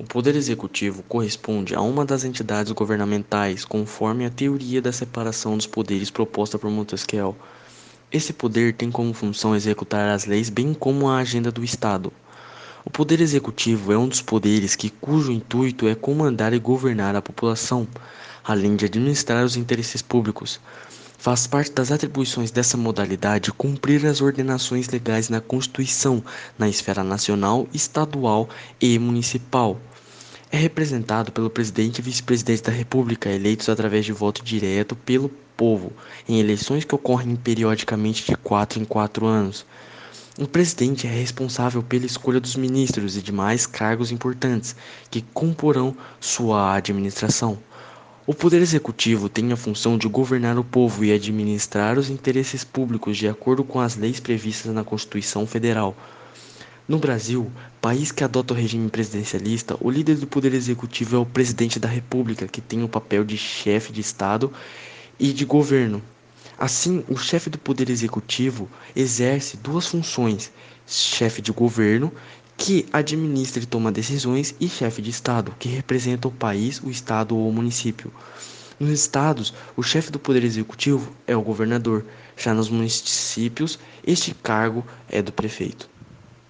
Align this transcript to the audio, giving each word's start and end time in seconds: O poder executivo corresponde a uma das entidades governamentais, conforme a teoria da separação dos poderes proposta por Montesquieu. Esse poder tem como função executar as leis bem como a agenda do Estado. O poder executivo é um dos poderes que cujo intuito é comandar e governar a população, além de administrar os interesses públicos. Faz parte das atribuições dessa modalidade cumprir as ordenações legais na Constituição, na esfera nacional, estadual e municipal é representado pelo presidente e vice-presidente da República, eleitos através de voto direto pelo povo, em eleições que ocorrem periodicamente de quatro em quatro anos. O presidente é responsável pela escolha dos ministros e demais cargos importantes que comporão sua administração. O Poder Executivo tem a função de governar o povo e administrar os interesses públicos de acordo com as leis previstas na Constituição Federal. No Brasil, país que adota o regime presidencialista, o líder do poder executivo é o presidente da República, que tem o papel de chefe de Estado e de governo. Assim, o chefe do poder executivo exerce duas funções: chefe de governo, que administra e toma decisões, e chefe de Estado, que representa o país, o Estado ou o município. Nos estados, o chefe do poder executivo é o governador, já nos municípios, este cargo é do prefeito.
O 0.00 0.04
poder 0.04 0.34
executivo 0.34 1.02
corresponde 1.02 1.74
a 1.74 1.82
uma 1.82 2.06
das 2.06 2.24
entidades 2.24 2.72
governamentais, 2.72 3.66
conforme 3.66 4.24
a 4.24 4.30
teoria 4.30 4.80
da 4.80 4.90
separação 4.90 5.58
dos 5.58 5.66
poderes 5.66 6.10
proposta 6.10 6.58
por 6.58 6.70
Montesquieu. 6.70 7.36
Esse 8.10 8.32
poder 8.32 8.72
tem 8.72 8.90
como 8.90 9.12
função 9.12 9.54
executar 9.54 10.08
as 10.08 10.24
leis 10.24 10.48
bem 10.48 10.72
como 10.72 11.06
a 11.06 11.18
agenda 11.18 11.52
do 11.52 11.62
Estado. 11.62 12.10
O 12.82 12.88
poder 12.88 13.20
executivo 13.20 13.92
é 13.92 13.98
um 13.98 14.08
dos 14.08 14.22
poderes 14.22 14.74
que 14.74 14.88
cujo 14.88 15.30
intuito 15.30 15.86
é 15.86 15.94
comandar 15.94 16.54
e 16.54 16.58
governar 16.58 17.14
a 17.14 17.20
população, 17.20 17.86
além 18.42 18.76
de 18.76 18.86
administrar 18.86 19.44
os 19.44 19.54
interesses 19.54 20.00
públicos. 20.00 20.58
Faz 21.20 21.46
parte 21.46 21.72
das 21.72 21.92
atribuições 21.92 22.50
dessa 22.50 22.78
modalidade 22.78 23.52
cumprir 23.52 24.06
as 24.06 24.22
ordenações 24.22 24.88
legais 24.88 25.28
na 25.28 25.38
Constituição, 25.38 26.24
na 26.58 26.66
esfera 26.66 27.04
nacional, 27.04 27.68
estadual 27.74 28.48
e 28.80 28.98
municipal 28.98 29.78
é 30.52 30.56
representado 30.56 31.30
pelo 31.30 31.48
presidente 31.48 31.98
e 31.98 32.02
vice-presidente 32.02 32.62
da 32.62 32.72
República, 32.72 33.30
eleitos 33.30 33.68
através 33.68 34.04
de 34.04 34.12
voto 34.12 34.42
direto 34.42 34.96
pelo 34.96 35.28
povo, 35.56 35.92
em 36.28 36.40
eleições 36.40 36.84
que 36.84 36.94
ocorrem 36.94 37.36
periodicamente 37.36 38.26
de 38.26 38.36
quatro 38.36 38.80
em 38.80 38.84
quatro 38.84 39.26
anos. 39.26 39.64
O 40.38 40.48
presidente 40.48 41.06
é 41.06 41.10
responsável 41.10 41.82
pela 41.82 42.06
escolha 42.06 42.40
dos 42.40 42.56
ministros 42.56 43.16
e 43.16 43.22
demais 43.22 43.66
cargos 43.66 44.10
importantes 44.10 44.74
que 45.10 45.22
comporão 45.22 45.94
sua 46.18 46.74
administração. 46.74 47.58
O 48.30 48.32
Poder 48.32 48.62
Executivo 48.62 49.28
tem 49.28 49.52
a 49.52 49.56
função 49.56 49.98
de 49.98 50.06
governar 50.06 50.56
o 50.56 50.62
povo 50.62 51.04
e 51.04 51.12
administrar 51.12 51.98
os 51.98 52.08
interesses 52.08 52.62
públicos 52.62 53.16
de 53.16 53.26
acordo 53.26 53.64
com 53.64 53.80
as 53.80 53.96
leis 53.96 54.20
previstas 54.20 54.72
na 54.72 54.84
Constituição 54.84 55.48
Federal. 55.48 55.96
No 56.86 56.96
Brasil, 57.00 57.50
país 57.80 58.12
que 58.12 58.22
adota 58.22 58.54
o 58.54 58.56
regime 58.56 58.88
presidencialista, 58.88 59.76
o 59.80 59.90
líder 59.90 60.14
do 60.14 60.28
poder 60.28 60.54
executivo 60.54 61.16
é 61.16 61.18
o 61.18 61.26
presidente 61.26 61.80
da 61.80 61.88
República, 61.88 62.46
que 62.46 62.60
tem 62.60 62.84
o 62.84 62.88
papel 62.88 63.24
de 63.24 63.36
chefe 63.36 63.92
de 63.92 64.00
Estado 64.00 64.52
e 65.18 65.32
de 65.32 65.44
governo. 65.44 66.00
Assim, 66.56 67.02
o 67.08 67.16
chefe 67.16 67.50
do 67.50 67.58
poder 67.58 67.90
executivo 67.90 68.70
exerce 68.94 69.56
duas 69.56 69.88
funções: 69.88 70.52
chefe 70.86 71.42
de 71.42 71.50
governo, 71.50 72.12
que 72.60 72.84
administra 72.92 73.62
e 73.62 73.66
toma 73.66 73.90
decisões, 73.90 74.54
e 74.60 74.68
chefe 74.68 75.00
de 75.00 75.08
Estado, 75.08 75.54
que 75.58 75.66
representa 75.66 76.28
o 76.28 76.30
país, 76.30 76.78
o 76.84 76.90
Estado 76.90 77.34
ou 77.34 77.48
o 77.48 77.52
município. 77.52 78.12
Nos 78.78 78.90
estados, 78.90 79.54
o 79.74 79.82
chefe 79.82 80.10
do 80.10 80.18
poder 80.18 80.44
executivo 80.44 81.10
é 81.26 81.34
o 81.34 81.40
governador, 81.40 82.04
já 82.36 82.52
nos 82.52 82.68
municípios, 82.68 83.78
este 84.06 84.34
cargo 84.34 84.84
é 85.08 85.22
do 85.22 85.32
prefeito. 85.32 85.88